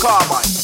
[0.00, 0.57] carbon.